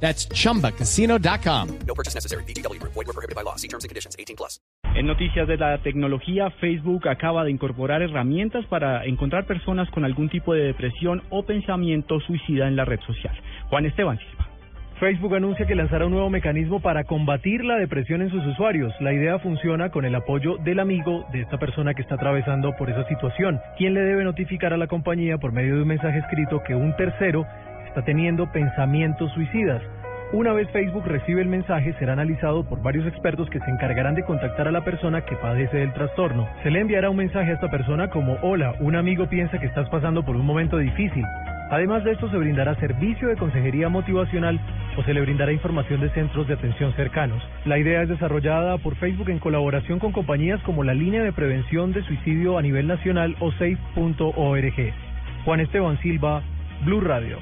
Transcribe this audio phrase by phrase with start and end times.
[0.00, 1.78] That's chumbacasino.com.
[1.86, 2.44] No purchase necessary.
[2.44, 2.80] BGW.
[2.82, 3.56] Void were prohibited by law.
[3.56, 4.14] See terms and conditions.
[4.18, 4.60] 18 plus.
[4.94, 10.30] En noticias de la tecnología, Facebook acaba de incorporar herramientas para encontrar personas con algún
[10.30, 13.38] tipo de depresión o pensamiento suicida en la red social.
[13.68, 14.46] Juan Esteban Silva.
[14.98, 18.94] Facebook anuncia que lanzará un nuevo mecanismo para combatir la depresión en sus usuarios.
[19.00, 22.88] La idea funciona con el apoyo del amigo de esta persona que está atravesando por
[22.88, 26.62] esa situación, quien le debe notificar a la compañía por medio de un mensaje escrito
[26.66, 27.44] que un tercero
[27.96, 29.80] está teniendo pensamientos suicidas.
[30.34, 34.22] Una vez Facebook recibe el mensaje, será analizado por varios expertos que se encargarán de
[34.22, 36.46] contactar a la persona que padece del trastorno.
[36.62, 39.88] Se le enviará un mensaje a esta persona como, hola, un amigo piensa que estás
[39.88, 41.24] pasando por un momento difícil.
[41.70, 44.60] Además de esto, se brindará servicio de consejería motivacional
[44.98, 47.42] o se le brindará información de centros de atención cercanos.
[47.64, 51.94] La idea es desarrollada por Facebook en colaboración con compañías como la Línea de Prevención
[51.94, 54.92] de Suicidio a nivel nacional o safe.org.
[55.46, 56.42] Juan Esteban Silva,
[56.84, 57.38] Blue Radio.